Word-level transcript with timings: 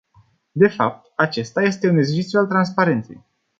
De 0.51 0.67
fapt, 0.67 1.11
acesta 1.15 1.61
este 1.61 1.89
un 1.89 1.97
exercițiu 1.97 2.39
al 2.39 2.45
transparenței. 2.47 3.25